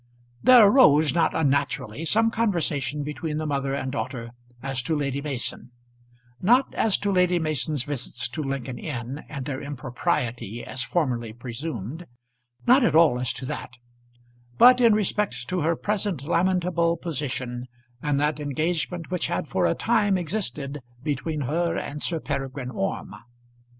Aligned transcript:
There 0.41 0.65
arose 0.65 1.13
not 1.13 1.35
unnaturally 1.35 2.05
some 2.05 2.31
conversation 2.31 3.03
between 3.03 3.37
the 3.37 3.45
mother 3.45 3.75
and 3.75 3.91
daughter 3.91 4.31
as 4.63 4.81
to 4.81 4.95
Lady 4.97 5.21
Mason; 5.21 5.69
not 6.41 6.73
as 6.73 6.97
to 6.97 7.11
Lady 7.11 7.37
Mason's 7.37 7.83
visits 7.83 8.27
to 8.29 8.41
Lincoln's 8.41 8.79
Inn 8.81 9.23
and 9.29 9.45
their 9.45 9.61
impropriety 9.61 10.63
as 10.65 10.81
formerly 10.83 11.33
presumed; 11.33 12.07
not 12.65 12.83
at 12.83 12.95
all 12.95 13.19
as 13.19 13.31
to 13.33 13.45
that; 13.45 13.73
but 14.57 14.81
in 14.81 14.95
respect 14.95 15.47
to 15.49 15.61
her 15.61 15.75
present 15.75 16.23
lamentable 16.23 16.97
position 16.97 17.67
and 18.01 18.19
that 18.19 18.39
engagement 18.39 19.11
which 19.11 19.27
had 19.27 19.47
for 19.47 19.67
a 19.67 19.75
time 19.75 20.17
existed 20.17 20.81
between 21.03 21.41
her 21.41 21.77
and 21.77 22.01
Sir 22.01 22.19
Peregrine 22.19 22.71
Orme. 22.71 23.13